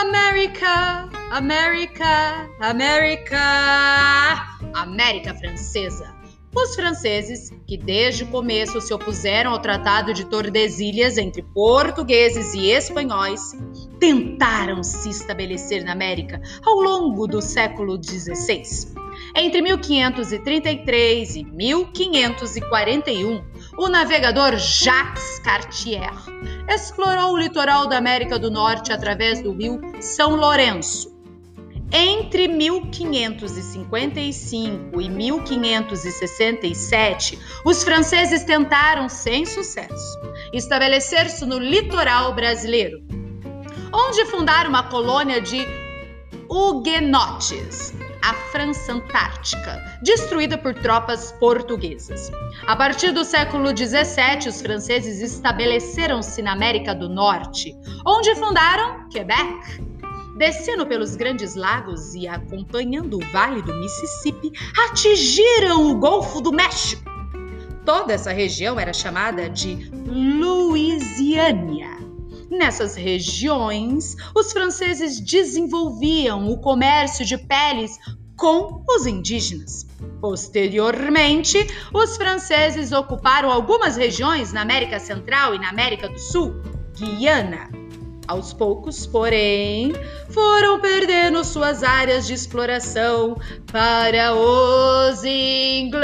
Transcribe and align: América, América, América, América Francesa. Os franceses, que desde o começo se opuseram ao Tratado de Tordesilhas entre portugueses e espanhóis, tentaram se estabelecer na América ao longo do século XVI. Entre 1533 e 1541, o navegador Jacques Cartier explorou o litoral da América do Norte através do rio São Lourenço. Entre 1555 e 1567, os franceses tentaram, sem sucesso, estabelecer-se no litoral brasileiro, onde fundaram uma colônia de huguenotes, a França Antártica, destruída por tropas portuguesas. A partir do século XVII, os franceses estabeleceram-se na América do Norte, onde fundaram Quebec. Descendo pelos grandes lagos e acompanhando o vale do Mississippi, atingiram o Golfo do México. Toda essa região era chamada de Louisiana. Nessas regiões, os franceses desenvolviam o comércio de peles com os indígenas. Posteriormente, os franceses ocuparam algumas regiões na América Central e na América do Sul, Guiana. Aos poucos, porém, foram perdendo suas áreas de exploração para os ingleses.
América, 0.00 1.08
América, 1.32 2.48
América, 2.60 3.40
América 4.72 5.34
Francesa. 5.34 6.14
Os 6.54 6.76
franceses, 6.76 7.50
que 7.66 7.76
desde 7.76 8.22
o 8.22 8.28
começo 8.28 8.80
se 8.80 8.94
opuseram 8.94 9.50
ao 9.50 9.58
Tratado 9.58 10.14
de 10.14 10.24
Tordesilhas 10.24 11.18
entre 11.18 11.42
portugueses 11.42 12.54
e 12.54 12.70
espanhóis, 12.70 13.40
tentaram 13.98 14.84
se 14.84 15.10
estabelecer 15.10 15.82
na 15.82 15.90
América 15.92 16.40
ao 16.64 16.76
longo 16.76 17.26
do 17.26 17.42
século 17.42 18.00
XVI. 18.00 18.62
Entre 19.34 19.60
1533 19.60 21.36
e 21.36 21.44
1541, 21.44 23.42
o 23.78 23.88
navegador 23.88 24.58
Jacques 24.58 25.38
Cartier 25.38 26.12
explorou 26.68 27.32
o 27.32 27.38
litoral 27.38 27.86
da 27.86 27.96
América 27.96 28.36
do 28.36 28.50
Norte 28.50 28.92
através 28.92 29.40
do 29.40 29.52
rio 29.52 29.80
São 30.00 30.34
Lourenço. 30.34 31.16
Entre 31.92 32.48
1555 32.48 35.00
e 35.00 35.08
1567, 35.08 37.38
os 37.64 37.84
franceses 37.84 38.42
tentaram, 38.42 39.08
sem 39.08 39.46
sucesso, 39.46 40.18
estabelecer-se 40.52 41.46
no 41.46 41.58
litoral 41.58 42.34
brasileiro, 42.34 43.00
onde 43.94 44.26
fundaram 44.26 44.70
uma 44.70 44.90
colônia 44.90 45.40
de 45.40 45.64
huguenotes, 46.50 47.94
a 48.28 48.34
França 48.34 48.92
Antártica, 48.92 49.82
destruída 50.02 50.58
por 50.58 50.74
tropas 50.74 51.32
portuguesas. 51.40 52.30
A 52.66 52.76
partir 52.76 53.10
do 53.10 53.24
século 53.24 53.74
XVII, 53.74 54.50
os 54.50 54.60
franceses 54.60 55.22
estabeleceram-se 55.22 56.42
na 56.42 56.52
América 56.52 56.94
do 56.94 57.08
Norte, 57.08 57.74
onde 58.06 58.34
fundaram 58.34 59.08
Quebec. 59.08 59.82
Descendo 60.36 60.86
pelos 60.86 61.16
grandes 61.16 61.54
lagos 61.54 62.14
e 62.14 62.28
acompanhando 62.28 63.16
o 63.16 63.32
vale 63.32 63.62
do 63.62 63.74
Mississippi, 63.74 64.52
atingiram 64.90 65.90
o 65.90 65.98
Golfo 65.98 66.42
do 66.42 66.52
México. 66.52 67.10
Toda 67.86 68.12
essa 68.12 68.30
região 68.30 68.78
era 68.78 68.92
chamada 68.92 69.48
de 69.48 69.90
Louisiana. 70.06 71.77
Nessas 72.50 72.96
regiões, 72.96 74.16
os 74.34 74.52
franceses 74.52 75.20
desenvolviam 75.20 76.48
o 76.48 76.58
comércio 76.58 77.24
de 77.24 77.36
peles 77.36 77.98
com 78.36 78.82
os 78.88 79.06
indígenas. 79.06 79.86
Posteriormente, 80.20 81.66
os 81.92 82.16
franceses 82.16 82.92
ocuparam 82.92 83.50
algumas 83.50 83.96
regiões 83.96 84.52
na 84.52 84.62
América 84.62 84.98
Central 84.98 85.54
e 85.54 85.58
na 85.58 85.68
América 85.68 86.08
do 86.08 86.18
Sul, 86.18 86.54
Guiana. 86.96 87.68
Aos 88.26 88.52
poucos, 88.52 89.06
porém, 89.06 89.92
foram 90.28 90.80
perdendo 90.80 91.42
suas 91.42 91.82
áreas 91.82 92.26
de 92.26 92.34
exploração 92.34 93.36
para 93.72 94.34
os 94.34 95.24
ingleses. 95.24 95.98